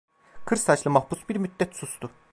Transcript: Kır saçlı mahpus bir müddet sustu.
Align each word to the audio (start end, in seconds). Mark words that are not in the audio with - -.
Kır 0.45 0.55
saçlı 0.55 0.91
mahpus 0.91 1.29
bir 1.29 1.35
müddet 1.35 1.75
sustu. 1.75 2.09